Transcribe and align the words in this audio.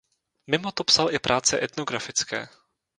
Mimo 0.51 0.69
to 0.71 0.83
psal 0.83 1.11
i 1.13 1.19
práce 1.21 1.63
etnografické. 1.63 2.47